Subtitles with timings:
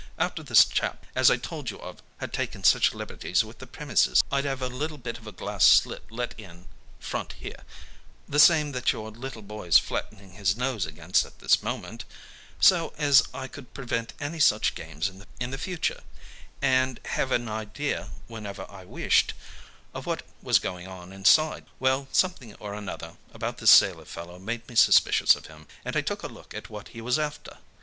[0.17, 4.23] After this chap as I told you of had taken such liberties with the premises
[4.31, 6.67] I'd had a little bit of a glass slit let in in
[6.99, 7.63] front here
[8.27, 12.05] the same that your little boy's flattening his nose against at this moment
[12.59, 15.07] so as I could prevent any such games
[15.39, 16.01] in the future,
[16.63, 19.35] and have an idea, whenever I wished,
[19.93, 21.67] of what was going on inside.
[21.79, 26.01] Well, something or another about this sailor fellow made me suspicious of him, and I
[26.01, 27.59] took a look at what he was after.